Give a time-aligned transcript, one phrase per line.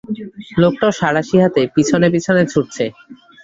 [0.61, 2.85] লোকটাও সাঁড়াশি হাতে পিছনে পিছনে ছুটছে।